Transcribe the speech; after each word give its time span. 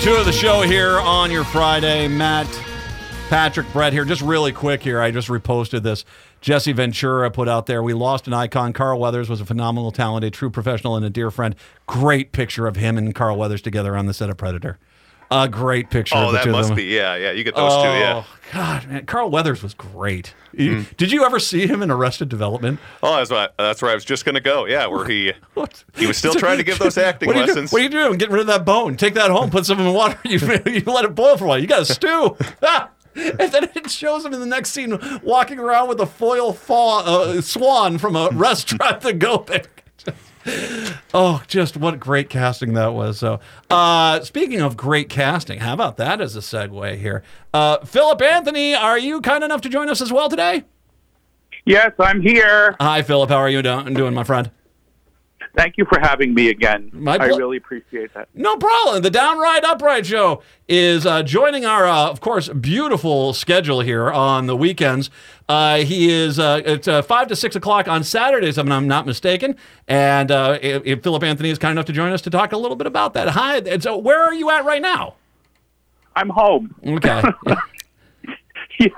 two 0.00 0.14
of 0.14 0.26
the 0.26 0.32
show 0.32 0.62
here 0.62 1.00
on 1.00 1.28
your 1.30 1.42
Friday. 1.42 2.06
Matt, 2.06 2.46
Patrick, 3.28 3.66
Brett 3.72 3.92
here. 3.92 4.04
Just 4.04 4.22
really 4.22 4.52
quick 4.52 4.80
here. 4.80 5.00
I 5.00 5.10
just 5.10 5.26
reposted 5.26 5.82
this. 5.82 6.04
Jesse 6.40 6.70
Ventura 6.72 7.30
put 7.32 7.48
out 7.48 7.66
there. 7.66 7.82
We 7.82 7.94
lost 7.94 8.28
an 8.28 8.32
icon. 8.32 8.72
Carl 8.72 9.00
Weathers 9.00 9.28
was 9.28 9.40
a 9.40 9.44
phenomenal 9.44 9.90
talent, 9.90 10.24
a 10.24 10.30
true 10.30 10.50
professional, 10.50 10.94
and 10.94 11.04
a 11.04 11.10
dear 11.10 11.32
friend. 11.32 11.56
Great 11.86 12.30
picture 12.30 12.68
of 12.68 12.76
him 12.76 12.96
and 12.96 13.12
Carl 13.12 13.36
Weathers 13.36 13.60
together 13.60 13.96
on 13.96 14.06
the 14.06 14.14
set 14.14 14.30
of 14.30 14.36
Predator. 14.36 14.78
A 15.30 15.48
great 15.48 15.90
picture. 15.90 16.14
Oh, 16.16 16.32
that 16.32 16.48
must 16.48 16.74
be 16.74 16.84
yeah, 16.84 17.14
yeah. 17.16 17.32
You 17.32 17.44
get 17.44 17.54
those 17.54 17.72
oh, 17.72 17.82
two, 17.82 17.88
yeah. 17.90 18.24
God, 18.52 18.88
man, 18.88 19.04
Carl 19.04 19.30
Weathers 19.30 19.62
was 19.62 19.74
great. 19.74 20.34
You- 20.52 20.86
Did 20.96 21.12
you 21.12 21.24
ever 21.26 21.38
see 21.38 21.66
him 21.66 21.82
in 21.82 21.90
Arrested 21.90 22.30
Development? 22.30 22.80
Oh, 23.02 23.16
that's 23.16 23.30
what, 23.30 23.54
that's 23.58 23.82
where 23.82 23.90
I 23.90 23.94
was 23.94 24.06
just 24.06 24.24
gonna 24.24 24.40
go. 24.40 24.64
Yeah, 24.66 24.86
where 24.86 25.06
he 25.06 25.34
he 25.94 26.06
was 26.06 26.16
still 26.16 26.34
trying 26.34 26.56
to 26.56 26.64
give 26.64 26.78
those 26.78 26.96
acting 26.98 27.26
what 27.26 27.36
are 27.36 27.40
you 27.40 27.46
do- 27.46 27.52
lessons. 27.52 27.72
what 27.72 27.80
are 27.80 27.84
you 27.84 27.90
doing? 27.90 28.16
Get 28.16 28.30
rid 28.30 28.40
of 28.40 28.46
that 28.46 28.64
bone. 28.64 28.96
Take 28.96 29.14
that 29.14 29.30
home. 29.30 29.50
Put 29.50 29.66
some 29.66 29.78
in 29.80 29.92
water. 29.92 30.18
You, 30.24 30.38
you 30.66 30.82
let 30.86 31.04
it 31.04 31.14
boil 31.14 31.36
for 31.36 31.44
a 31.44 31.48
while. 31.48 31.58
You 31.58 31.66
got 31.66 31.84
to 31.86 31.92
stew. 31.92 32.36
and 33.14 33.52
then 33.52 33.64
it 33.74 33.90
shows 33.90 34.24
him 34.24 34.32
in 34.32 34.40
the 34.40 34.46
next 34.46 34.70
scene 34.70 34.98
walking 35.22 35.58
around 35.58 35.88
with 35.88 36.00
a 36.00 36.06
foil 36.06 36.52
faw, 36.52 37.00
uh, 37.00 37.40
swan 37.40 37.98
from 37.98 38.16
a 38.16 38.28
restaurant 38.32 39.00
to 39.02 39.12
go 39.12 39.44
there. 39.46 39.62
Oh, 41.12 41.42
just 41.46 41.76
what 41.76 41.98
great 42.00 42.30
casting 42.30 42.74
that 42.74 42.94
was. 42.94 43.18
So, 43.18 43.40
uh, 43.70 44.20
speaking 44.20 44.60
of 44.60 44.76
great 44.76 45.08
casting, 45.08 45.58
how 45.58 45.74
about 45.74 45.96
that 45.98 46.20
as 46.20 46.36
a 46.36 46.40
segue 46.40 46.96
here? 46.98 47.22
Uh, 47.52 47.84
Philip 47.84 48.20
Anthony, 48.22 48.74
are 48.74 48.98
you 48.98 49.20
kind 49.20 49.42
enough 49.44 49.60
to 49.62 49.68
join 49.68 49.88
us 49.90 50.00
as 50.00 50.10
well 50.12 50.28
today? 50.28 50.64
Yes, 51.64 51.92
I'm 51.98 52.22
here. 52.22 52.76
Hi, 52.80 53.02
Philip. 53.02 53.28
How 53.30 53.36
are 53.36 53.48
you 53.48 53.60
do- 53.62 53.90
doing, 53.90 54.14
my 54.14 54.24
friend? 54.24 54.50
Thank 55.58 55.76
you 55.76 55.86
for 55.86 55.98
having 55.98 56.34
me 56.34 56.50
again. 56.50 56.88
My 56.92 57.16
I 57.16 57.26
really 57.26 57.56
appreciate 57.56 58.14
that. 58.14 58.28
No 58.32 58.56
problem. 58.56 59.02
The 59.02 59.10
Downright 59.10 59.64
Upright 59.64 60.06
Show 60.06 60.40
is 60.68 61.04
uh, 61.04 61.24
joining 61.24 61.66
our, 61.66 61.84
uh, 61.84 62.08
of 62.08 62.20
course, 62.20 62.48
beautiful 62.48 63.32
schedule 63.32 63.80
here 63.80 64.08
on 64.08 64.46
the 64.46 64.56
weekends. 64.56 65.10
Uh, 65.48 65.78
he 65.78 66.12
is 66.12 66.38
uh, 66.38 66.62
it's 66.64 66.86
uh, 66.86 67.02
five 67.02 67.26
to 67.26 67.34
six 67.34 67.56
o'clock 67.56 67.88
on 67.88 68.04
Saturdays, 68.04 68.56
if 68.56 68.70
I'm 68.70 68.86
not 68.86 69.04
mistaken. 69.04 69.56
And 69.88 70.30
uh, 70.30 70.60
if, 70.62 70.82
if 70.84 71.02
Philip 71.02 71.24
Anthony 71.24 71.50
is 71.50 71.58
kind 71.58 71.72
enough 71.72 71.86
to 71.86 71.92
join 71.92 72.12
us 72.12 72.22
to 72.22 72.30
talk 72.30 72.52
a 72.52 72.56
little 72.56 72.76
bit 72.76 72.86
about 72.86 73.14
that. 73.14 73.30
Hi. 73.30 73.56
And 73.56 73.82
so, 73.82 73.96
where 73.96 74.22
are 74.22 74.34
you 74.34 74.50
at 74.50 74.64
right 74.64 74.80
now? 74.80 75.16
I'm 76.14 76.28
home. 76.28 76.72
Okay. 76.86 77.20
Yeah. 78.78 78.90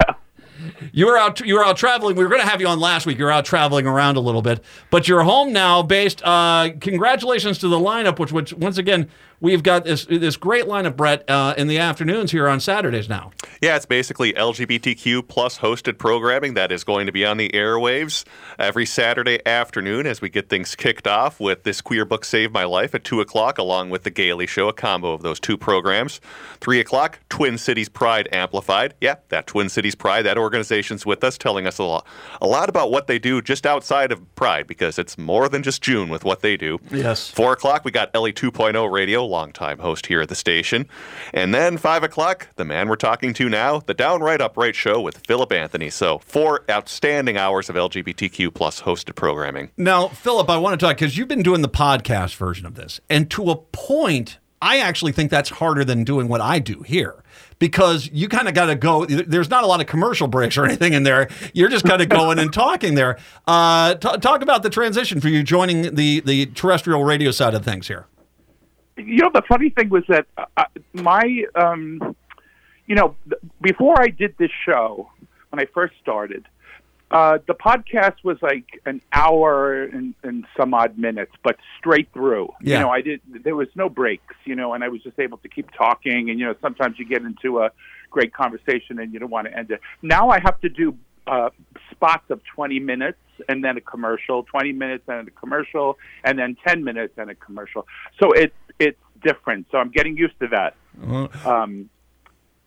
You 0.93 1.07
were 1.07 1.19
out. 1.19 1.41
You 1.41 1.55
were 1.55 1.65
out 1.65 1.77
traveling. 1.77 2.17
We 2.17 2.25
were 2.25 2.31
going 2.31 2.43
to 2.43 2.49
have 2.49 2.61
you 2.61 2.69
on 2.69 2.81
last 2.81 3.07
week. 3.07 3.19
You're 3.19 3.31
out 3.31 3.45
traveling 3.45 3.87
around 3.87 4.17
a 4.17 4.21
little 4.21 4.43
bit, 4.43 4.63
but 4.91 5.09
you're 5.09 5.23
home 5.23 5.53
now. 5.53 5.83
Based. 5.83 6.23
Uh, 6.25 6.71
congratulations 6.81 7.59
to 7.59 7.69
the 7.69 7.79
lineup, 7.79 8.19
which, 8.19 8.33
which 8.33 8.53
once 8.55 8.79
again 8.79 9.09
we've 9.41 9.63
got 9.63 9.85
this 9.85 10.05
this 10.07 10.37
great 10.37 10.67
line 10.67 10.87
of 10.87 10.97
Brett, 10.97 11.29
uh, 11.29 11.55
in 11.57 11.67
the 11.67 11.79
afternoons 11.79 12.33
here 12.33 12.49
on 12.49 12.61
Saturdays 12.61 13.09
now. 13.09 13.33
Yeah, 13.61 13.77
it's 13.77 13.87
basically 13.87 14.33
LGBTQ 14.33 15.29
plus 15.29 15.59
hosted 15.59 15.99
programming 15.99 16.55
that 16.55 16.73
is 16.73 16.85
going 16.85 17.07
to 17.07 17.13
be 17.13 17.27
on 17.27 17.37
the 17.37 17.51
airwaves 17.51 18.25
every 18.59 18.87
Saturday 18.87 19.45
afternoon 19.47 20.07
as 20.07 20.21
we 20.21 20.29
get 20.29 20.49
things 20.49 20.75
kicked 20.75 21.07
off 21.07 21.41
with 21.41 21.65
this 21.65 21.81
Queer 21.81 22.05
Book 22.05 22.25
Save 22.25 22.53
My 22.53 22.65
Life 22.65 22.95
at 22.95 23.05
2 23.05 23.21
o'clock, 23.21 23.59
along 23.59 23.91
with 23.91 24.05
the 24.05 24.11
Gailey 24.11 24.47
Show, 24.47 24.69
a 24.69 24.73
combo 24.73 25.13
of 25.13 25.23
those 25.23 25.39
two 25.39 25.59
programs. 25.59 26.21
3 26.61 26.81
o'clock, 26.81 27.21
Twin 27.29 27.59
Cities 27.59 27.89
Pride 27.89 28.29
Amplified. 28.33 28.95
Yeah, 29.01 29.17
that 29.29 29.47
Twin 29.47 29.69
Cities 29.69 29.95
Pride, 29.95 30.23
that 30.23 30.39
organization's 30.39 31.05
with 31.05 31.23
us, 31.23 31.37
telling 31.37 31.67
us 31.67 31.79
a 31.79 31.85
lot, 31.85 32.07
a 32.41 32.47
lot 32.47 32.69
about 32.69 32.91
what 32.91 33.07
they 33.09 33.19
do 33.19 33.43
just 33.43 33.67
outside 33.67 34.13
of 34.13 34.35
Pride, 34.37 34.67
because 34.67 34.99
it's 34.99 35.19
more 35.19 35.49
than 35.49 35.63
just 35.63 35.83
June 35.83 36.09
with 36.09 36.25
what 36.25 36.41
they 36.41 36.57
do. 36.57 36.79
Yes. 36.91 37.29
Four 37.29 37.53
o'clock, 37.53 37.85
we 37.85 37.91
got 37.91 38.11
Ellie 38.15 38.33
2.0 38.33 38.91
Radio, 38.91 39.25
longtime 39.31 39.78
host 39.78 40.06
here 40.06 40.20
at 40.20 40.28
the 40.28 40.34
station. 40.34 40.86
And 41.33 41.55
then 41.55 41.78
five 41.78 42.03
o'clock, 42.03 42.48
the 42.56 42.64
man 42.64 42.89
we're 42.89 42.97
talking 42.97 43.33
to 43.34 43.48
now, 43.48 43.81
the 43.81 43.95
Downright 43.95 44.41
Upright 44.41 44.75
Show 44.75 45.00
with 45.00 45.19
Philip 45.27 45.53
Anthony. 45.53 45.88
So 45.91 46.19
four 46.19 46.65
outstanding 46.71 47.37
hours 47.37 47.71
of 47.71 47.77
LGBTQ 47.77 48.53
plus 48.53 48.82
hosted 48.82 49.15
programming. 49.15 49.71
Now, 49.77 50.09
Philip, 50.09 50.50
I 50.50 50.59
want 50.59 50.78
to 50.78 50.87
talk 50.87 50.97
because 50.97 51.16
you've 51.16 51.28
been 51.28 51.43
doing 51.43 51.62
the 51.62 51.69
podcast 51.69 52.37
version 52.37 52.66
of 52.66 52.75
this, 52.75 53.00
and 53.09 53.31
to 53.31 53.50
a 53.50 53.56
point, 53.56 54.38
I 54.62 54.78
actually 54.78 55.12
think 55.12 55.31
that's 55.31 55.49
harder 55.49 55.84
than 55.84 56.05
doing 56.05 56.28
what 56.28 56.41
I 56.41 56.59
do 56.59 56.82
here 56.82 57.22
because 57.59 58.10
you 58.12 58.28
kind 58.28 58.49
of 58.49 58.55
got 58.55 58.66
to 58.66 58.75
go. 58.75 59.06
There's 59.06 59.49
not 59.49 59.65
a 59.65 59.66
lot 59.66 59.81
of 59.81 59.87
commercial 59.87 60.26
breaks 60.26 60.59
or 60.59 60.65
anything 60.66 60.93
in 60.93 61.05
there. 61.05 61.28
You're 61.55 61.69
just 61.69 61.84
kind 61.84 62.03
of 62.03 62.09
going 62.09 62.38
and 62.38 62.53
talking 62.53 62.94
there. 62.94 63.19
Uh, 63.47 63.94
t- 63.94 64.19
talk 64.19 64.43
about 64.43 64.62
the 64.62 64.71
transition 64.71 65.21
for 65.21 65.28
you 65.28 65.43
joining 65.43 65.94
the 65.94 66.21
the 66.21 66.47
terrestrial 66.47 67.05
radio 67.05 67.31
side 67.31 67.55
of 67.55 67.65
things 67.65 67.88
here. 67.88 68.06
You 68.97 69.23
know, 69.23 69.31
the 69.33 69.43
funny 69.49 69.71
thing 69.71 69.89
was 69.89 70.05
that 70.09 70.27
uh, 70.37 70.65
my, 70.93 71.45
um, 71.55 72.15
you 72.87 72.95
know, 72.95 73.17
before 73.61 74.01
I 74.01 74.09
did 74.09 74.34
this 74.39 74.51
show, 74.67 75.11
when 75.51 75.61
I 75.61 75.67
first 75.73 75.95
started, 76.01 76.47
uh, 77.11 77.39
the 77.47 77.55
podcast 77.55 78.23
was 78.23 78.37
like 78.41 78.81
an 78.87 79.00
hour 79.12 79.83
and, 79.83 80.15
and 80.23 80.47
some 80.56 80.75
odd 80.75 80.97
minutes, 80.97 81.33
but 81.43 81.56
straight 81.79 82.09
through. 82.12 82.53
Yeah. 82.62 82.79
You 82.79 82.84
know, 82.84 82.91
I 82.91 83.00
did. 83.00 83.21
There 83.27 83.56
was 83.56 83.69
no 83.75 83.89
breaks. 83.89 84.34
You 84.45 84.55
know, 84.55 84.75
and 84.75 84.84
I 84.84 84.89
was 84.89 85.03
just 85.03 85.19
able 85.19 85.39
to 85.39 85.49
keep 85.49 85.71
talking. 85.73 86.31
And 86.31 86.39
you 86.39 86.47
know, 86.47 86.55
sometimes 86.62 86.99
you 86.99 87.05
get 87.05 87.23
into 87.23 87.61
a 87.61 87.71
great 88.11 88.33
conversation 88.33 88.99
and 88.99 89.12
you 89.12 89.19
don't 89.19 89.31
want 89.31 89.47
to 89.47 89.56
end 89.56 89.71
it. 89.71 89.81
Now 90.03 90.31
I 90.31 90.41
have 90.41 90.61
to 90.61 90.69
do 90.69 90.97
uh, 91.27 91.50
spots 91.91 92.31
of 92.31 92.41
twenty 92.45 92.79
minutes 92.79 93.19
and 93.49 93.65
then 93.65 93.77
a 93.77 93.81
commercial, 93.81 94.43
twenty 94.45 94.73
minutes 94.73 95.05
and 95.09 95.27
a 95.27 95.31
commercial, 95.31 95.99
and 96.25 96.39
then 96.39 96.56
ten 96.67 96.84
minutes 96.84 97.15
and 97.17 97.31
a 97.31 97.34
commercial. 97.34 97.87
So 98.21 98.33
it 98.33 98.41
it's 98.43 98.55
different. 99.22 99.66
So 99.70 99.78
I'm 99.78 99.91
getting 99.91 100.16
used 100.16 100.38
to 100.41 100.48
that. 100.48 100.75
Um, 101.44 101.91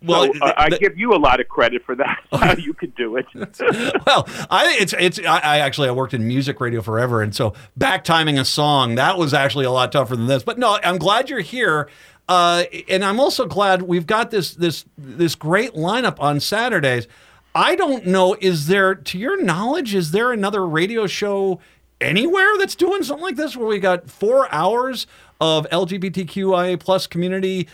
Well, 0.02 0.34
so, 0.34 0.46
uh, 0.46 0.54
I 0.58 0.70
give 0.70 0.98
you 0.98 1.14
a 1.14 1.18
lot 1.18 1.40
of 1.40 1.48
credit 1.48 1.86
for 1.86 1.96
that. 1.96 2.20
How 2.32 2.56
you 2.56 2.74
could 2.74 2.94
do 2.96 3.16
it. 3.16 3.26
well, 4.06 4.28
I 4.50 4.76
it's 4.80 4.94
it's. 5.00 5.18
I, 5.20 5.40
I 5.40 5.60
actually 5.60 5.88
I 5.88 5.92
worked 5.94 6.14
in 6.14 6.28
music 6.28 6.60
radio 6.60 6.82
forever, 6.82 7.22
and 7.22 7.34
so 7.34 7.54
back 7.78 8.04
timing 8.04 8.38
a 8.38 8.44
song 8.44 8.96
that 8.96 9.18
was 9.18 9.34
actually 9.34 9.66
a 9.66 9.72
lot 9.72 9.92
tougher 9.94 10.16
than 10.16 10.28
this. 10.28 10.44
But 10.44 10.58
no, 10.60 10.78
I'm 10.84 10.98
glad 10.98 11.30
you're 11.30 11.40
here, 11.40 11.90
uh, 12.28 12.64
and 12.90 13.06
I'm 13.06 13.20
also 13.20 13.46
glad 13.46 13.84
we've 13.84 14.06
got 14.06 14.30
this 14.30 14.54
this 14.56 14.84
this 14.98 15.36
great 15.36 15.74
lineup 15.74 16.20
on 16.20 16.42
Saturdays. 16.42 17.08
I 17.56 17.76
don't 17.76 18.08
know, 18.08 18.36
is 18.42 18.66
there, 18.66 18.96
to 18.96 19.18
your 19.18 19.42
knowledge, 19.42 19.94
is 19.94 20.10
there 20.10 20.32
another 20.32 20.66
radio 20.66 21.06
show 21.06 21.60
anywhere 22.02 22.58
that's 22.58 22.76
doing 22.76 23.04
something 23.04 23.24
like 23.24 23.36
this 23.36 23.56
where 23.56 23.68
we 23.68 23.78
got 23.80 24.10
four 24.10 24.52
hours 24.52 25.06
of 25.44 25.68
LGBTQIA 25.72 26.80
plus 26.80 27.06
community 27.06 27.68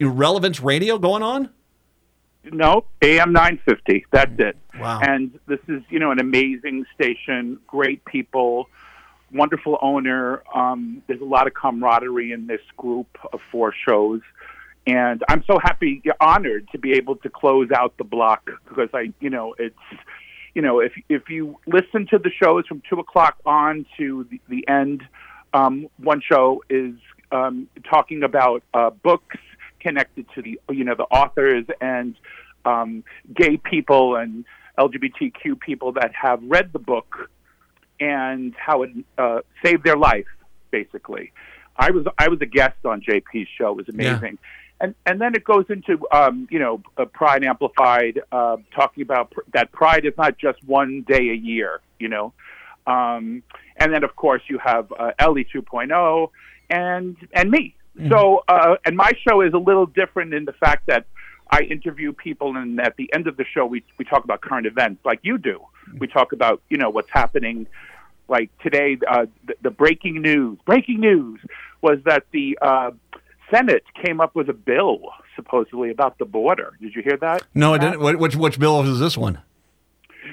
relevance 0.00 0.60
radio 0.60 0.98
going 0.98 1.22
on? 1.22 1.48
No, 2.50 2.86
AM 3.02 3.32
950. 3.32 4.06
That's 4.10 4.32
it. 4.38 4.56
Wow. 4.78 4.98
And 5.00 5.38
this 5.46 5.60
is, 5.68 5.82
you 5.88 6.00
know, 6.00 6.10
an 6.10 6.18
amazing 6.18 6.84
station, 6.92 7.60
great 7.68 8.04
people, 8.04 8.68
wonderful 9.32 9.78
owner. 9.80 10.42
Um, 10.52 11.02
there's 11.06 11.20
a 11.20 11.24
lot 11.24 11.46
of 11.46 11.54
camaraderie 11.54 12.32
in 12.32 12.48
this 12.48 12.60
group 12.76 13.06
of 13.32 13.38
four 13.52 13.72
shows. 13.72 14.20
And 14.84 15.22
I'm 15.28 15.44
so 15.46 15.60
happy, 15.62 16.02
honored 16.20 16.68
to 16.72 16.78
be 16.78 16.94
able 16.94 17.16
to 17.16 17.30
close 17.30 17.70
out 17.70 17.96
the 17.96 18.04
block 18.04 18.50
because 18.68 18.90
I, 18.92 19.12
you 19.20 19.30
know, 19.30 19.54
it's, 19.56 19.76
you 20.54 20.62
know, 20.62 20.80
if 20.80 20.92
if 21.08 21.30
you 21.30 21.58
listen 21.66 22.06
to 22.08 22.18
the 22.18 22.30
shows 22.30 22.66
from 22.66 22.82
two 22.88 22.98
o'clock 22.98 23.36
on 23.46 23.86
to 23.96 24.26
the, 24.30 24.40
the 24.48 24.68
end, 24.68 25.02
um, 25.54 25.88
one 25.98 26.20
show 26.20 26.62
is 26.68 26.94
um, 27.32 27.68
talking 27.88 28.22
about 28.22 28.62
uh, 28.74 28.90
books 28.90 29.36
connected 29.80 30.26
to 30.34 30.42
the, 30.42 30.60
you 30.70 30.84
know, 30.84 30.94
the 30.94 31.04
authors 31.04 31.64
and 31.80 32.16
um, 32.64 33.04
gay 33.34 33.56
people 33.56 34.16
and 34.16 34.44
LGBTQ 34.78 35.60
people 35.60 35.92
that 35.92 36.12
have 36.14 36.40
read 36.42 36.72
the 36.72 36.78
book 36.78 37.30
and 38.00 38.54
how 38.56 38.82
it 38.82 38.90
uh, 39.16 39.40
saved 39.64 39.84
their 39.84 39.96
life, 39.96 40.26
basically. 40.70 41.32
I 41.76 41.90
was 41.90 42.06
I 42.18 42.28
was 42.28 42.40
a 42.40 42.46
guest 42.46 42.84
on 42.84 43.00
JP's 43.00 43.48
show. 43.56 43.70
It 43.70 43.76
was 43.76 43.88
amazing. 43.88 44.38
And, 44.80 44.94
and 45.06 45.20
then 45.20 45.34
it 45.34 45.44
goes 45.44 45.66
into 45.68 46.04
um, 46.12 46.48
you 46.50 46.58
know 46.58 46.82
uh, 46.98 47.04
Pride 47.04 47.44
Amplified, 47.44 48.20
uh, 48.32 48.56
talking 48.74 49.02
about 49.02 49.30
pr- 49.30 49.40
that 49.52 49.72
Pride 49.72 50.04
is 50.04 50.14
not 50.18 50.36
just 50.38 50.62
one 50.64 51.02
day 51.02 51.30
a 51.30 51.34
year, 51.34 51.80
you 51.98 52.08
know, 52.08 52.32
um, 52.86 53.42
and 53.76 53.92
then 53.92 54.04
of 54.04 54.14
course 54.16 54.42
you 54.48 54.58
have 54.58 54.92
uh, 54.98 55.12
Ellie 55.18 55.46
2.0 55.54 56.30
and 56.70 57.16
and 57.32 57.50
me. 57.50 57.74
So 58.10 58.42
uh, 58.48 58.76
and 58.84 58.96
my 58.96 59.12
show 59.26 59.40
is 59.40 59.52
a 59.54 59.58
little 59.58 59.86
different 59.86 60.34
in 60.34 60.44
the 60.46 60.52
fact 60.52 60.86
that 60.86 61.06
I 61.50 61.60
interview 61.60 62.12
people, 62.12 62.56
and 62.56 62.80
at 62.80 62.96
the 62.96 63.08
end 63.14 63.28
of 63.28 63.36
the 63.36 63.44
show 63.44 63.64
we 63.66 63.84
we 63.98 64.04
talk 64.04 64.24
about 64.24 64.40
current 64.40 64.66
events 64.66 65.04
like 65.04 65.20
you 65.22 65.38
do. 65.38 65.60
We 65.98 66.08
talk 66.08 66.32
about 66.32 66.60
you 66.68 66.76
know 66.76 66.90
what's 66.90 67.10
happening. 67.10 67.66
Like 68.26 68.50
today, 68.62 68.96
uh, 69.08 69.26
the, 69.46 69.54
the 69.62 69.70
breaking 69.70 70.22
news. 70.22 70.58
Breaking 70.64 70.98
news 71.00 71.40
was 71.82 71.98
that 72.06 72.24
the 72.32 72.58
uh, 72.62 72.90
Senate 73.50 73.84
came 74.02 74.20
up 74.20 74.34
with 74.34 74.48
a 74.48 74.54
bill 74.54 74.98
supposedly 75.36 75.90
about 75.90 76.18
the 76.18 76.24
border. 76.24 76.72
Did 76.80 76.94
you 76.96 77.02
hear 77.02 77.18
that? 77.18 77.42
No, 77.54 77.74
I 77.74 77.78
didn't. 77.78 78.00
What- 78.00 78.18
Which 78.18 78.34
which 78.34 78.58
bill 78.58 78.80
is 78.82 78.98
this 78.98 79.16
one? 79.16 79.38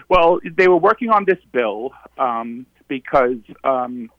Well, 0.09 0.39
they 0.57 0.67
were 0.67 0.77
working 0.77 1.09
on 1.09 1.25
this 1.25 1.39
bill 1.51 1.91
um, 2.17 2.65
because 2.87 3.37
um, 3.63 4.09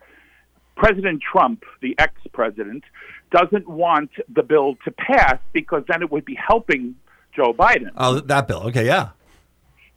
President 0.76 1.22
Trump, 1.22 1.64
the 1.80 1.94
ex-president, 1.98 2.84
doesn't 3.30 3.69
want 3.69 4.10
the 4.28 4.42
bill 4.42 4.76
to 4.84 4.90
pass 4.90 5.38
because 5.52 5.84
then 5.88 6.02
it 6.02 6.10
would 6.10 6.24
be 6.24 6.34
helping 6.34 6.94
Joe 7.34 7.52
Biden. 7.52 7.90
Oh, 7.96 8.20
that 8.20 8.46
bill. 8.48 8.60
Okay, 8.64 8.86
yeah. 8.86 9.10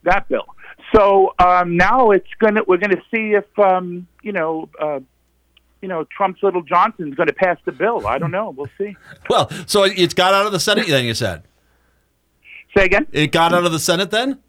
That 0.04 0.27
bill. 0.30 0.45
So 0.95 1.33
um, 1.39 1.78
now 1.78 2.12
it's 2.12 2.28
gonna 2.39 2.62
we're 2.68 2.78
gonna 2.78 3.01
see 3.13 3.33
if 3.33 3.60
um, 3.60 4.07
you 4.21 4.31
know 4.31 4.69
uh, 4.80 5.00
you 5.81 5.88
know 5.88 6.06
Trump's 6.16 6.42
little 6.44 6.62
Johnson's 6.62 7.16
going 7.16 7.28
to 7.28 7.33
pass 7.33 7.57
the 7.66 7.71
bill. 7.71 8.07
I 8.07 8.18
don't 8.18 8.31
know. 8.31 8.51
We'll 8.51 8.69
see. 8.78 8.95
Well, 9.30 9.50
so 9.66 9.83
it's 9.83 10.13
got 10.13 10.33
out 10.33 10.45
of 10.45 10.51
the 10.51 10.60
Senate. 10.60 10.88
Then 10.88 11.06
you 11.06 11.13
said 11.16 11.44
Say 12.78 12.86
again. 12.86 13.07
it 13.12 13.31
got 13.31 13.54
out 13.54 13.66
of 13.66 13.71
the 13.71 13.80
Senate. 13.80 14.12
Then 14.12 14.39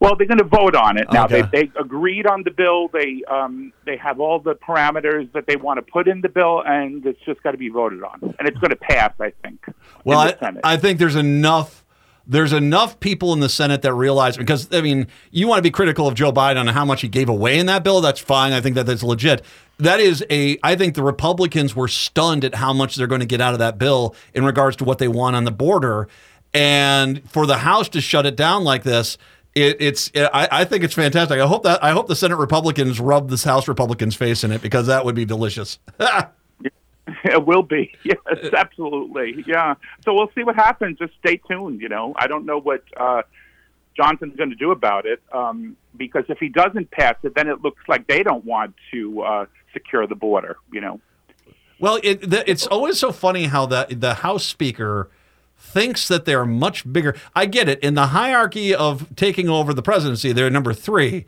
Well, 0.00 0.14
they're 0.16 0.26
going 0.26 0.38
to 0.38 0.44
vote 0.44 0.76
on 0.76 0.98
it 0.98 1.10
now. 1.10 1.24
Okay. 1.24 1.42
They, 1.52 1.62
they 1.62 1.70
agreed 1.80 2.26
on 2.26 2.42
the 2.42 2.50
bill. 2.50 2.88
They 2.88 3.22
um, 3.28 3.72
they 3.84 3.96
have 3.96 4.20
all 4.20 4.38
the 4.38 4.54
parameters 4.54 5.32
that 5.32 5.46
they 5.46 5.56
want 5.56 5.78
to 5.78 5.82
put 5.90 6.06
in 6.06 6.20
the 6.20 6.28
bill, 6.28 6.62
and 6.66 7.04
it's 7.06 7.20
just 7.24 7.42
got 7.42 7.52
to 7.52 7.58
be 7.58 7.68
voted 7.68 8.02
on, 8.02 8.34
and 8.38 8.46
it's 8.46 8.58
going 8.58 8.70
to 8.70 8.76
pass. 8.76 9.12
I 9.20 9.32
think. 9.42 9.64
Well, 10.04 10.18
I, 10.18 10.54
I 10.64 10.76
think 10.76 10.98
there's 10.98 11.16
enough. 11.16 11.84
There's 12.28 12.52
enough 12.52 12.98
people 12.98 13.32
in 13.32 13.40
the 13.40 13.48
Senate 13.48 13.82
that 13.82 13.94
realize 13.94 14.36
because 14.36 14.68
I 14.72 14.80
mean, 14.80 15.06
you 15.30 15.46
want 15.46 15.58
to 15.58 15.62
be 15.62 15.70
critical 15.70 16.08
of 16.08 16.14
Joe 16.14 16.32
Biden 16.32 16.58
on 16.58 16.66
how 16.66 16.84
much 16.84 17.00
he 17.00 17.08
gave 17.08 17.28
away 17.28 17.58
in 17.58 17.66
that 17.66 17.84
bill. 17.84 18.00
That's 18.00 18.20
fine. 18.20 18.52
I 18.52 18.60
think 18.60 18.74
that 18.74 18.84
that's 18.84 19.04
legit. 19.04 19.42
That 19.78 20.00
is 20.00 20.24
a. 20.28 20.58
I 20.62 20.74
think 20.74 20.94
the 20.94 21.04
Republicans 21.04 21.76
were 21.76 21.88
stunned 21.88 22.44
at 22.44 22.56
how 22.56 22.72
much 22.72 22.96
they're 22.96 23.06
going 23.06 23.20
to 23.20 23.26
get 23.26 23.40
out 23.40 23.52
of 23.52 23.60
that 23.60 23.78
bill 23.78 24.14
in 24.34 24.44
regards 24.44 24.76
to 24.76 24.84
what 24.84 24.98
they 24.98 25.08
want 25.08 25.36
on 25.36 25.44
the 25.44 25.52
border, 25.52 26.08
and 26.52 27.22
for 27.30 27.46
the 27.46 27.58
House 27.58 27.88
to 27.90 28.00
shut 28.00 28.26
it 28.26 28.36
down 28.36 28.64
like 28.64 28.82
this. 28.82 29.16
It, 29.56 29.78
it's 29.80 30.10
I, 30.14 30.48
I 30.52 30.64
think 30.64 30.84
it's 30.84 30.94
fantastic. 30.94 31.40
I 31.40 31.46
hope 31.46 31.62
that 31.62 31.82
I 31.82 31.92
hope 31.92 32.08
the 32.08 32.14
Senate 32.14 32.36
Republicans 32.36 33.00
rub 33.00 33.30
this 33.30 33.42
House 33.42 33.66
Republicans' 33.66 34.14
face 34.14 34.44
in 34.44 34.52
it 34.52 34.60
because 34.60 34.86
that 34.86 35.04
would 35.04 35.14
be 35.14 35.24
delicious. 35.24 35.78
It 37.24 37.46
will 37.46 37.62
be. 37.62 37.94
Yes, 38.04 38.52
absolutely. 38.56 39.44
Yeah. 39.46 39.74
So 40.04 40.14
we'll 40.14 40.30
see 40.34 40.42
what 40.42 40.54
happens. 40.54 40.98
Just 40.98 41.12
stay 41.18 41.40
tuned. 41.48 41.80
You 41.80 41.88
know, 41.88 42.14
I 42.16 42.26
don't 42.26 42.44
know 42.44 42.58
what 42.58 42.84
uh, 42.96 43.22
Johnson's 43.96 44.36
going 44.36 44.50
to 44.50 44.56
do 44.56 44.70
about 44.70 45.06
it 45.06 45.22
um, 45.32 45.76
because 45.96 46.24
if 46.28 46.38
he 46.38 46.48
doesn't 46.48 46.90
pass 46.90 47.16
it, 47.22 47.34
then 47.34 47.48
it 47.48 47.62
looks 47.62 47.82
like 47.88 48.06
they 48.06 48.22
don't 48.22 48.44
want 48.44 48.74
to 48.92 49.22
uh, 49.22 49.46
secure 49.72 50.06
the 50.06 50.14
border. 50.14 50.56
You 50.72 50.80
know. 50.80 51.00
Well, 51.78 51.98
it, 52.02 52.32
it's 52.48 52.66
always 52.66 52.98
so 52.98 53.12
funny 53.12 53.44
how 53.44 53.66
the 53.66 53.86
the 53.90 54.14
House 54.14 54.44
Speaker 54.44 55.10
thinks 55.58 56.08
that 56.08 56.24
they're 56.24 56.46
much 56.46 56.90
bigger. 56.90 57.14
I 57.34 57.46
get 57.46 57.68
it 57.68 57.80
in 57.80 57.94
the 57.94 58.08
hierarchy 58.08 58.74
of 58.74 59.14
taking 59.16 59.48
over 59.48 59.74
the 59.74 59.82
presidency, 59.82 60.32
they're 60.32 60.50
number 60.50 60.72
three, 60.72 61.26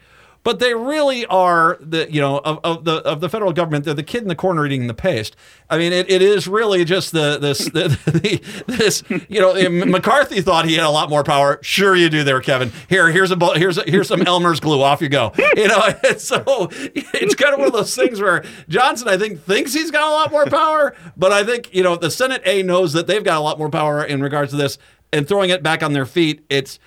but 0.49 0.61
they 0.61 0.73
really 0.73 1.27
are 1.27 1.77
the 1.79 2.11
you 2.11 2.23
know 2.23 2.39
of, 2.39 2.59
of 2.65 2.85
the 2.87 3.07
of 3.07 3.21
the 3.21 3.29
federal 3.29 3.53
government. 3.53 3.85
They're 3.85 3.93
the 3.93 4.03
kid 4.03 4.23
in 4.23 4.29
the 4.29 4.35
corner 4.35 4.65
eating 4.65 4.87
the 4.87 4.95
paste. 4.95 5.37
I 5.69 5.77
mean, 5.77 5.93
it, 5.93 6.11
it 6.11 6.23
is 6.23 6.49
really 6.49 6.87
just 6.87 7.13
the 7.13 7.37
this 7.39 7.67
the, 7.67 7.89
the, 8.07 8.65
this 8.67 9.05
you 9.29 9.43
know 9.43 9.53
McCarthy 9.85 10.41
thought 10.41 10.65
he 10.65 10.77
had 10.77 10.87
a 10.87 10.91
lot 10.91 11.11
more 11.11 11.23
power. 11.23 11.59
Sure, 11.61 11.95
you 11.95 12.09
do 12.09 12.25
there, 12.25 12.41
Kevin. 12.41 12.73
Here, 12.89 13.11
here's 13.11 13.31
a 13.31 13.59
here's 13.59 13.77
a, 13.77 13.83
here's 13.83 14.09
some 14.09 14.23
Elmer's 14.23 14.59
glue. 14.59 14.81
Off 14.81 15.03
you 15.03 15.11
go. 15.11 15.33
You 15.55 15.69
know, 15.69 15.83
so 16.17 16.71
it's 16.81 17.35
kind 17.35 17.53
of 17.53 17.59
one 17.59 17.69
of 17.69 17.75
those 17.75 17.95
things 17.95 18.19
where 18.19 18.43
Johnson, 18.71 19.07
I 19.07 19.19
think, 19.19 19.43
thinks 19.43 19.75
he's 19.75 19.91
got 19.91 20.09
a 20.09 20.13
lot 20.13 20.33
more 20.33 20.47
power, 20.47 20.97
but 21.15 21.31
I 21.31 21.45
think 21.45 21.75
you 21.75 21.83
know 21.83 21.97
the 21.97 22.11
Senate 22.11 22.41
A 22.47 22.63
knows 22.63 22.95
that 22.95 23.07
they've 23.07 23.23
got 23.23 23.37
a 23.37 23.43
lot 23.43 23.59
more 23.59 23.69
power 23.69 24.03
in 24.03 24.23
regards 24.23 24.53
to 24.53 24.57
this, 24.57 24.79
and 25.13 25.29
throwing 25.29 25.51
it 25.51 25.63
back 25.63 25.83
on 25.83 25.93
their 25.93 26.07
feet. 26.07 26.43
It's 26.49 26.79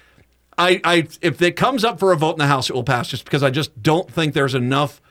I, 0.61 0.81
I 0.83 1.07
if 1.21 1.41
it 1.41 1.55
comes 1.55 1.83
up 1.83 1.99
for 1.99 2.11
a 2.11 2.15
vote 2.17 2.33
in 2.33 2.39
the 2.39 2.47
House, 2.47 2.69
it 2.69 2.73
will 2.73 2.83
pass. 2.83 3.07
Just 3.07 3.25
because 3.25 3.41
I 3.41 3.49
just 3.49 3.81
don't 3.81 4.11
think 4.11 4.33
there's 4.33 4.53
enough, 4.53 5.01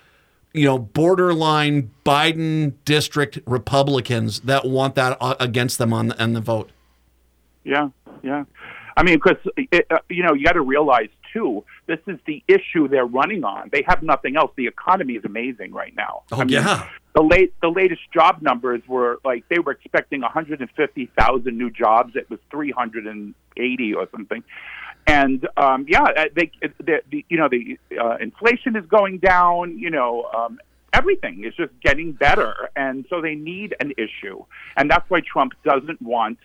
you 0.52 0.64
know, 0.64 0.78
borderline 0.78 1.90
Biden 2.06 2.74
district 2.84 3.40
Republicans 3.46 4.40
that 4.40 4.64
want 4.64 4.94
that 4.94 5.18
uh, 5.20 5.34
against 5.40 5.78
them 5.78 5.92
on 5.92 6.08
the, 6.08 6.22
on 6.22 6.34
the 6.34 6.40
vote. 6.40 6.70
Yeah, 7.64 7.88
yeah. 8.22 8.44
I 8.96 9.02
mean, 9.02 9.16
because 9.16 9.38
uh, 9.90 9.98
you 10.08 10.22
know, 10.22 10.34
you 10.34 10.44
got 10.44 10.52
to 10.52 10.62
realize 10.62 11.08
too, 11.32 11.64
this 11.86 11.98
is 12.06 12.18
the 12.26 12.42
issue 12.46 12.88
they're 12.88 13.06
running 13.06 13.44
on. 13.44 13.70
They 13.72 13.82
have 13.86 14.02
nothing 14.02 14.36
else. 14.36 14.52
The 14.56 14.66
economy 14.66 15.14
is 15.14 15.24
amazing 15.24 15.72
right 15.72 15.94
now. 15.96 16.22
Oh 16.30 16.40
I 16.40 16.44
mean, 16.44 16.50
yeah, 16.50 16.88
the 17.14 17.22
late 17.22 17.54
the 17.60 17.70
latest 17.70 18.02
job 18.12 18.40
numbers 18.40 18.82
were 18.86 19.18
like 19.24 19.44
they 19.48 19.58
were 19.58 19.72
expecting 19.72 20.20
150,000 20.20 21.58
new 21.58 21.70
jobs. 21.70 22.14
It 22.14 22.30
was 22.30 22.38
380 22.50 23.94
or 23.94 24.08
something. 24.12 24.44
And 25.06 25.48
um, 25.56 25.86
yeah, 25.88 26.02
uh, 26.02 26.24
they, 26.34 26.50
they, 26.60 27.00
the, 27.10 27.24
you 27.28 27.36
know, 27.36 27.48
the 27.48 27.78
uh, 28.00 28.16
inflation 28.20 28.76
is 28.76 28.84
going 28.86 29.18
down. 29.18 29.78
You 29.78 29.90
know, 29.90 30.30
um, 30.36 30.60
everything 30.92 31.44
is 31.44 31.54
just 31.54 31.72
getting 31.80 32.12
better, 32.12 32.70
and 32.76 33.04
so 33.10 33.20
they 33.20 33.34
need 33.34 33.74
an 33.80 33.92
issue, 33.98 34.44
and 34.76 34.90
that's 34.90 35.08
why 35.10 35.20
Trump 35.20 35.52
doesn't 35.64 36.00
want 36.00 36.38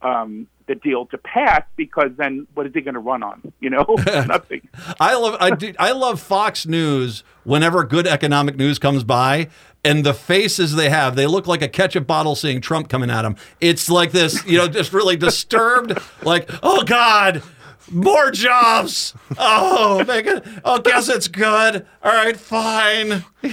um, 0.00 0.46
the 0.66 0.74
deal 0.76 1.06
to 1.06 1.18
pass 1.18 1.62
because 1.76 2.10
then 2.16 2.46
what 2.54 2.66
is 2.66 2.72
he 2.74 2.80
going 2.80 2.94
to 2.94 3.00
run 3.00 3.22
on? 3.22 3.52
You 3.60 3.70
know, 3.70 3.84
nothing. 4.06 4.68
I 5.00 5.16
love 5.16 5.36
I 5.40 5.50
do, 5.50 5.74
I 5.78 5.92
love 5.92 6.20
Fox 6.20 6.66
News 6.66 7.24
whenever 7.44 7.82
good 7.84 8.06
economic 8.06 8.56
news 8.56 8.78
comes 8.78 9.02
by. 9.02 9.48
And 9.84 10.04
the 10.04 10.12
faces 10.12 10.74
they 10.74 10.90
have, 10.90 11.14
they 11.14 11.26
look 11.26 11.46
like 11.46 11.62
a 11.62 11.68
ketchup 11.68 12.06
bottle 12.06 12.34
seeing 12.34 12.60
Trump 12.60 12.88
coming 12.88 13.10
at 13.10 13.22
them. 13.22 13.36
It's 13.60 13.88
like 13.88 14.10
this, 14.10 14.44
you 14.44 14.58
know, 14.58 14.66
just 14.68 14.92
really 14.92 15.16
disturbed, 15.16 15.96
like, 16.22 16.50
oh 16.62 16.82
God, 16.84 17.42
more 17.90 18.30
jobs. 18.30 19.14
Oh, 19.38 20.04
make 20.06 20.26
it, 20.26 20.44
oh, 20.64 20.78
guess 20.80 21.08
it's 21.08 21.28
good. 21.28 21.86
All 22.02 22.12
right, 22.12 22.36
fine. 22.36 23.24
yeah, 23.42 23.52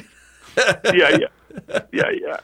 yeah. 0.93 1.27
Yeah, 1.93 2.09
yeah. 2.11 2.37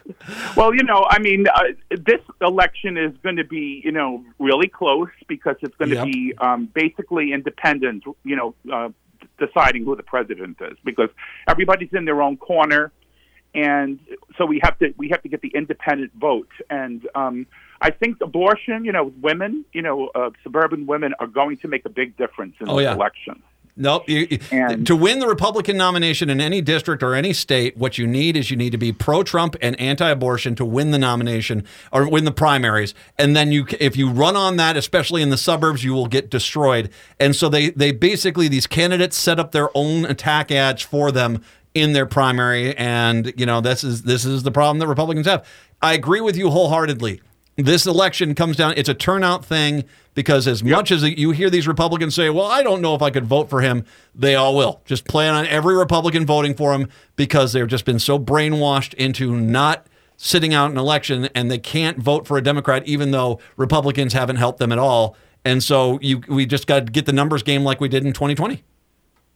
Well, 0.56 0.74
you 0.74 0.82
know, 0.84 1.06
I 1.08 1.18
mean, 1.18 1.46
uh, 1.46 1.60
this 1.90 2.20
election 2.40 2.96
is 2.96 3.12
going 3.22 3.36
to 3.36 3.44
be, 3.44 3.82
you 3.84 3.92
know, 3.92 4.24
really 4.38 4.68
close 4.68 5.10
because 5.28 5.56
it's 5.60 5.76
going 5.76 5.90
to 5.90 5.96
Yep. 5.96 6.06
be 6.06 6.32
um, 6.38 6.66
basically 6.72 7.32
independent, 7.32 8.04
you 8.24 8.36
know, 8.36 8.54
uh, 8.72 8.88
deciding 9.38 9.84
who 9.84 9.96
the 9.96 10.02
president 10.02 10.56
is 10.62 10.78
because 10.84 11.10
everybody's 11.46 11.92
in 11.92 12.06
their 12.06 12.22
own 12.22 12.36
corner, 12.38 12.90
and 13.54 13.98
so 14.38 14.46
we 14.46 14.60
have 14.62 14.78
to 14.78 14.94
we 14.96 15.08
have 15.10 15.22
to 15.22 15.28
get 15.28 15.42
the 15.42 15.52
independent 15.54 16.12
vote. 16.14 16.48
And 16.70 17.06
um, 17.14 17.46
I 17.80 17.90
think 17.90 18.18
abortion, 18.20 18.84
you 18.84 18.92
know, 18.92 19.12
women, 19.20 19.64
you 19.72 19.82
know, 19.82 20.08
uh, 20.14 20.30
suburban 20.42 20.86
women 20.86 21.14
are 21.20 21.26
going 21.26 21.58
to 21.58 21.68
make 21.68 21.84
a 21.84 21.90
big 21.90 22.16
difference 22.16 22.54
in 22.60 22.68
Oh, 22.68 22.76
this 22.76 22.84
yeah. 22.84 22.94
election. 22.94 23.42
Nope. 23.74 24.06
You, 24.06 24.26
you- 24.30 24.38
And- 24.50 24.86
to 24.86 24.94
win 24.94 25.18
the 25.18 25.26
Republican 25.26 25.78
nomination 25.78 26.28
in 26.28 26.42
any 26.42 26.60
district 26.60 27.02
or 27.02 27.14
any 27.14 27.32
state, 27.32 27.74
what 27.76 27.96
you 27.96 28.06
need 28.06 28.36
is 28.36 28.50
you 28.50 28.56
need 28.56 28.70
to 28.70 28.76
be 28.78 28.92
pro-Trump 28.92 29.56
and 29.62 29.80
anti-abortion 29.80 30.54
to 30.56 30.64
win 30.64 30.90
the 30.90 30.98
nomination 30.98 31.64
or 31.90 32.06
win 32.06 32.24
the 32.26 32.32
primaries. 32.32 32.94
And 33.18 33.34
then 33.34 33.50
you, 33.50 33.66
if 33.80 33.96
you 33.96 34.10
run 34.10 34.36
on 34.36 34.56
that, 34.58 34.76
especially 34.76 35.22
in 35.22 35.30
the 35.30 35.38
suburbs, 35.38 35.82
you 35.84 35.94
will 35.94 36.06
get 36.06 36.28
destroyed. 36.28 36.90
And 37.18 37.34
so 37.34 37.48
they, 37.48 37.70
they 37.70 37.92
basically 37.92 38.46
these 38.46 38.66
candidates 38.66 39.16
set 39.16 39.40
up 39.40 39.52
their 39.52 39.70
own 39.74 40.04
attack 40.04 40.50
ads 40.52 40.82
for 40.82 41.10
them 41.10 41.42
in 41.74 41.92
their 41.92 42.06
primary. 42.06 42.76
And 42.76 43.32
you 43.36 43.46
know 43.46 43.60
this 43.60 43.84
is 43.84 44.02
this 44.02 44.24
is 44.24 44.42
the 44.42 44.50
problem 44.50 44.78
that 44.78 44.88
Republicans 44.88 45.26
have. 45.26 45.46
I 45.80 45.94
agree 45.94 46.20
with 46.20 46.36
you 46.36 46.50
wholeheartedly 46.50 47.20
this 47.56 47.86
election 47.86 48.34
comes 48.34 48.56
down 48.56 48.72
it's 48.76 48.88
a 48.88 48.94
turnout 48.94 49.44
thing 49.44 49.84
because 50.14 50.46
as 50.46 50.64
much 50.64 50.90
as 50.90 51.02
you 51.02 51.32
hear 51.32 51.50
these 51.50 51.68
republicans 51.68 52.14
say 52.14 52.30
well 52.30 52.46
i 52.46 52.62
don't 52.62 52.80
know 52.80 52.94
if 52.94 53.02
i 53.02 53.10
could 53.10 53.24
vote 53.24 53.50
for 53.50 53.60
him 53.60 53.84
they 54.14 54.34
all 54.34 54.56
will 54.56 54.80
just 54.84 55.06
plan 55.06 55.34
on 55.34 55.46
every 55.46 55.76
republican 55.76 56.24
voting 56.24 56.54
for 56.54 56.72
him 56.72 56.88
because 57.16 57.52
they've 57.52 57.68
just 57.68 57.84
been 57.84 57.98
so 57.98 58.18
brainwashed 58.18 58.94
into 58.94 59.34
not 59.34 59.86
sitting 60.16 60.54
out 60.54 60.70
an 60.70 60.78
election 60.78 61.28
and 61.34 61.50
they 61.50 61.58
can't 61.58 61.98
vote 61.98 62.26
for 62.26 62.38
a 62.38 62.42
democrat 62.42 62.86
even 62.86 63.10
though 63.10 63.38
republicans 63.56 64.12
haven't 64.12 64.36
helped 64.36 64.58
them 64.58 64.72
at 64.72 64.78
all 64.78 65.14
and 65.44 65.62
so 65.62 65.98
you 66.00 66.22
we 66.28 66.46
just 66.46 66.66
got 66.66 66.86
to 66.86 66.92
get 66.92 67.04
the 67.04 67.12
numbers 67.12 67.42
game 67.42 67.64
like 67.64 67.80
we 67.80 67.88
did 67.88 68.04
in 68.04 68.12
2020 68.12 68.62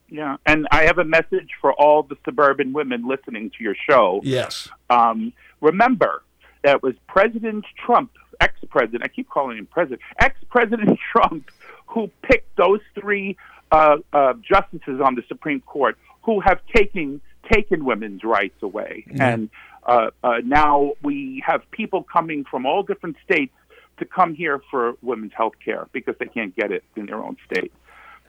Yeah, 0.08 0.36
and 0.46 0.66
I 0.70 0.84
have 0.84 0.98
a 0.98 1.04
message 1.04 1.50
for 1.60 1.72
all 1.72 2.02
the 2.02 2.16
suburban 2.24 2.72
women 2.72 3.08
listening 3.08 3.50
to 3.58 3.64
your 3.64 3.74
show. 3.88 4.20
yes 4.22 4.68
um, 4.90 5.32
remember 5.60 6.22
that 6.62 6.76
it 6.76 6.82
was 6.82 6.94
President 7.06 7.64
Trump, 7.84 8.10
ex-president. 8.40 9.02
I 9.04 9.08
keep 9.08 9.28
calling 9.28 9.58
him 9.58 9.66
president. 9.66 10.00
Ex-president 10.18 10.98
Trump, 11.12 11.50
who 11.86 12.10
picked 12.22 12.56
those 12.56 12.80
three 12.98 13.36
uh, 13.72 13.96
uh, 14.12 14.34
justices 14.34 15.00
on 15.00 15.14
the 15.14 15.22
Supreme 15.28 15.60
Court 15.60 15.96
who 16.22 16.40
have 16.40 16.60
taken 16.74 17.20
taken 17.52 17.84
women's 17.84 18.24
rights 18.24 18.60
away, 18.62 19.04
and 19.20 19.48
uh, 19.86 20.10
uh, 20.24 20.38
now 20.44 20.92
we 21.02 21.42
have 21.46 21.62
people 21.70 22.02
coming 22.02 22.44
from 22.50 22.66
all 22.66 22.82
different 22.82 23.16
states 23.24 23.54
to 23.98 24.04
come 24.04 24.34
here 24.34 24.60
for 24.70 24.94
women's 25.02 25.32
health 25.32 25.54
care 25.64 25.86
because 25.92 26.16
they 26.18 26.26
can't 26.26 26.54
get 26.56 26.72
it 26.72 26.82
in 26.96 27.06
their 27.06 27.22
own 27.22 27.36
state. 27.50 27.72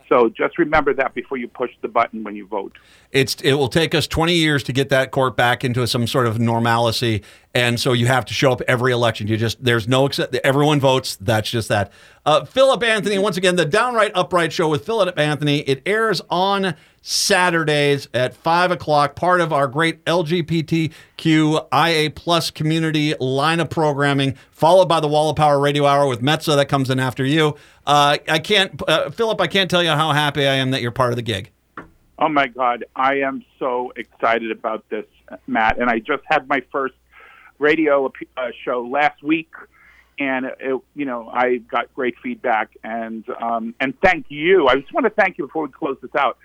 So 0.09 0.29
just 0.29 0.57
remember 0.57 0.93
that 0.93 1.13
before 1.13 1.37
you 1.37 1.47
push 1.47 1.71
the 1.81 1.87
button 1.87 2.23
when 2.23 2.35
you 2.35 2.47
vote. 2.47 2.77
it's 3.11 3.35
it 3.41 3.53
will 3.53 3.67
take 3.67 3.93
us 3.93 4.07
20 4.07 4.33
years 4.33 4.63
to 4.63 4.73
get 4.73 4.89
that 4.89 5.11
court 5.11 5.35
back 5.35 5.63
into 5.63 5.85
some 5.87 6.07
sort 6.07 6.27
of 6.27 6.39
normalcy 6.39 7.23
and 7.57 7.79
so 7.79 7.93
you 7.93 8.05
have 8.05 8.23
to 8.25 8.35
show 8.35 8.51
up 8.51 8.61
every 8.67 8.91
election. 8.91 9.27
You 9.27 9.35
just 9.35 9.63
there's 9.63 9.87
no 9.87 10.05
except 10.05 10.35
everyone 10.35 10.79
votes. 10.79 11.15
That's 11.15 11.49
just 11.49 11.69
that. 11.69 11.91
Uh, 12.23 12.45
Philip 12.45 12.83
Anthony, 12.83 13.17
once 13.17 13.35
again, 13.35 13.55
the 13.55 13.65
Downright 13.65 14.11
Upright 14.13 14.53
Show 14.53 14.69
with 14.69 14.85
Philip 14.85 15.17
Anthony. 15.17 15.61
It 15.61 15.81
airs 15.87 16.21
on 16.29 16.75
Saturdays 17.01 18.09
at 18.13 18.35
five 18.35 18.69
o'clock. 18.69 19.15
Part 19.15 19.41
of 19.41 19.51
our 19.51 19.67
great 19.67 20.05
LGBTQIA 20.05 20.93
plus 22.13 22.51
community 22.51 23.15
line 23.19 23.59
of 23.59 23.71
programming, 23.71 24.35
followed 24.51 24.87
by 24.87 24.99
the 24.99 25.07
Wall 25.07 25.31
of 25.31 25.35
Power 25.35 25.59
Radio 25.59 25.87
Hour 25.87 26.07
with 26.07 26.21
Metza 26.21 26.55
that 26.57 26.67
comes 26.69 26.91
in 26.91 26.99
after 26.99 27.25
you. 27.25 27.55
Uh, 27.87 28.19
I 28.29 28.37
can't, 28.37 28.79
uh, 28.87 29.09
Philip. 29.09 29.41
I 29.41 29.47
can't 29.47 29.71
tell 29.71 29.81
you 29.81 29.89
how 29.89 30.11
happy 30.11 30.45
I 30.45 30.53
am 30.53 30.69
that 30.71 30.83
you're 30.83 30.91
part 30.91 31.11
of 31.11 31.15
the 31.15 31.23
gig. 31.23 31.49
Oh 32.19 32.29
my 32.29 32.45
God, 32.45 32.85
I 32.95 33.15
am 33.21 33.43
so 33.57 33.93
excited 33.95 34.51
about 34.51 34.87
this, 34.89 35.05
Matt. 35.47 35.79
And 35.79 35.89
I 35.89 35.97
just 35.97 36.21
had 36.29 36.47
my 36.47 36.61
first 36.71 36.93
radio 37.59 38.11
uh, 38.35 38.49
show 38.63 38.83
last 38.83 39.21
week, 39.23 39.51
and 40.19 40.45
it, 40.45 40.81
you 40.95 41.05
know 41.05 41.29
I 41.29 41.57
got 41.57 41.93
great 41.93 42.15
feedback. 42.21 42.71
And 42.83 43.23
um, 43.41 43.75
and 43.79 43.93
thank 44.01 44.27
you. 44.29 44.67
I 44.67 44.75
just 44.75 44.93
want 44.93 45.05
to 45.05 45.09
thank 45.09 45.37
you 45.37 45.45
before 45.45 45.63
we 45.63 45.71
close 45.71 45.97
this 46.01 46.15
out 46.15 46.37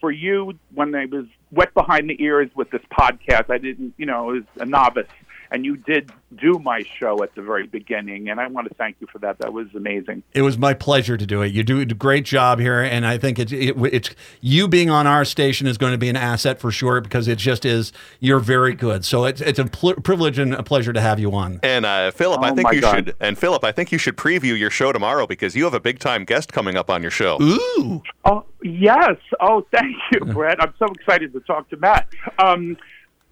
for 0.00 0.10
you 0.10 0.58
when 0.74 0.94
I 0.94 1.06
was 1.06 1.26
wet 1.52 1.72
behind 1.74 2.10
the 2.10 2.22
ears 2.22 2.50
with 2.54 2.70
this 2.70 2.82
podcast. 2.92 3.50
I 3.50 3.58
didn't, 3.58 3.94
you 3.96 4.04
know, 4.04 4.30
I 4.30 4.32
was 4.32 4.42
a 4.56 4.66
novice 4.66 5.06
and 5.52 5.64
you 5.64 5.76
did 5.76 6.10
do 6.40 6.58
my 6.58 6.82
show 6.98 7.22
at 7.22 7.34
the 7.34 7.42
very 7.42 7.66
beginning, 7.66 8.30
and 8.30 8.40
I 8.40 8.46
want 8.46 8.68
to 8.68 8.74
thank 8.74 8.96
you 9.00 9.06
for 9.06 9.18
that. 9.18 9.38
That 9.38 9.52
was 9.52 9.66
amazing. 9.74 10.22
It 10.32 10.42
was 10.42 10.56
my 10.56 10.72
pleasure 10.74 11.16
to 11.16 11.26
do 11.26 11.42
it. 11.42 11.52
You 11.52 11.62
do 11.62 11.78
a 11.80 11.84
great 11.84 12.24
job 12.24 12.58
here, 12.58 12.80
and 12.80 13.06
I 13.06 13.18
think 13.18 13.38
it's 13.38 13.52
it, 13.52 13.74
it's 13.92 14.10
you 14.40 14.66
being 14.66 14.88
on 14.90 15.06
our 15.06 15.24
station 15.24 15.66
is 15.66 15.76
going 15.78 15.92
to 15.92 15.98
be 15.98 16.08
an 16.08 16.16
asset 16.16 16.58
for 16.58 16.70
sure 16.70 17.00
because 17.00 17.28
it 17.28 17.36
just 17.38 17.64
is. 17.64 17.92
You're 18.18 18.38
very 18.40 18.74
good, 18.74 19.04
so 19.04 19.24
it's 19.24 19.40
it's 19.40 19.58
a 19.58 19.66
pl- 19.66 19.94
privilege 19.96 20.38
and 20.38 20.54
a 20.54 20.62
pleasure 20.62 20.92
to 20.92 21.00
have 21.00 21.20
you 21.20 21.32
on. 21.32 21.60
And 21.62 21.84
uh, 21.84 22.10
Philip, 22.12 22.40
Oh, 22.40 22.44
I 22.44 22.52
think 22.54 22.72
you 22.72 22.80
God. 22.80 22.94
should. 22.94 23.16
And 23.20 23.38
Philip, 23.38 23.62
I 23.64 23.72
think 23.72 23.92
you 23.92 23.98
should 23.98 24.16
preview 24.16 24.58
your 24.58 24.70
show 24.70 24.90
tomorrow 24.92 25.26
because 25.26 25.54
you 25.54 25.64
have 25.64 25.74
a 25.74 25.80
big 25.80 25.98
time 25.98 26.24
guest 26.24 26.52
coming 26.52 26.76
up 26.76 26.88
on 26.90 27.02
your 27.02 27.10
show. 27.10 27.38
Ooh, 27.42 28.02
Oh 28.24 28.44
yes. 28.62 29.16
Oh, 29.40 29.66
thank 29.72 29.96
you, 30.12 30.20
Brett. 30.20 30.62
I'm 30.62 30.72
so 30.78 30.86
excited 30.86 31.32
to 31.34 31.40
talk 31.40 31.68
to 31.70 31.76
Matt. 31.76 32.08
Um, 32.38 32.76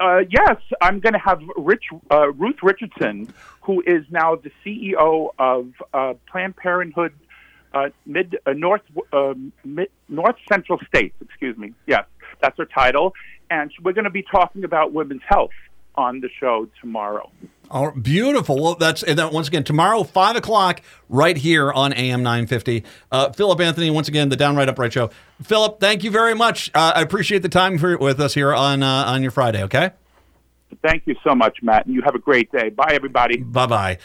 uh, 0.01 0.21
yes, 0.31 0.57
I'm 0.81 1.01
going 1.01 1.13
to 1.13 1.19
have 1.19 1.41
Rich 1.57 1.85
uh, 2.11 2.33
Ruth 2.33 2.57
Richardson, 2.63 3.33
who 3.61 3.83
is 3.87 4.05
now 4.11 4.37
the 4.37 4.51
CEO 4.65 5.31
of 5.39 5.73
uh, 5.93 6.15
Planned 6.31 6.57
Parenthood 6.57 7.13
uh, 7.73 7.91
Mid 8.07 8.37
uh, 8.47 8.53
North 8.53 8.81
uh, 9.13 9.35
mid, 9.65 9.91
North 10.09 10.37
Central 10.49 10.81
States. 10.89 11.15
Excuse 11.21 11.57
me. 11.57 11.75
Yes, 11.87 12.05
that's 12.41 12.57
her 12.59 12.65
title, 12.65 13.13
and 13.51 13.71
we're 13.83 13.93
going 13.93 14.05
to 14.05 14.11
be 14.11 14.23
talking 14.23 14.65
about 14.65 14.93
women's 14.93 15.23
health 15.29 15.51
on 15.95 16.21
the 16.21 16.29
show 16.39 16.69
tomorrow. 16.81 17.31
Oh, 17.71 17.93
beautiful. 17.93 18.61
Well, 18.61 18.75
that's 18.75 19.03
and 19.03 19.19
that 19.19 19.33
once 19.33 19.47
again 19.47 19.63
tomorrow, 19.63 20.03
five 20.03 20.35
o'clock, 20.35 20.83
right 21.09 21.37
here 21.37 21.71
on 21.71 21.93
AM 21.93 22.23
nine 22.23 22.47
fifty. 22.47 22.83
Uh, 23.13 23.31
Philip 23.31 23.61
Anthony, 23.61 23.91
once 23.91 24.09
again, 24.09 24.29
the 24.29 24.37
Downright 24.37 24.69
Upright 24.69 24.93
Show. 24.93 25.11
Philip, 25.43 25.79
thank 25.79 26.03
you 26.03 26.11
very 26.11 26.35
much. 26.35 26.71
Uh, 26.75 26.93
I 26.97 27.03
appreciate 27.03 27.43
the 27.43 27.49
time 27.49 27.79
for, 27.79 27.97
with 27.97 28.21
us 28.21 28.35
here 28.35 28.53
on 28.53 28.83
uh, 28.83 29.05
on 29.07 29.23
your 29.23 29.31
Friday. 29.31 29.63
Okay, 29.63 29.91
Thank 30.83 31.03
you 31.07 31.17
so 31.25 31.35
much, 31.35 31.59
Matt, 31.63 31.87
and 31.87 31.95
you 31.95 32.03
have 32.03 32.15
a 32.15 32.19
great 32.19 32.51
day. 32.53 32.71
Bye, 32.71 32.93
everybody. 32.93 33.39
bye 33.39 33.67
bye. 33.67 33.99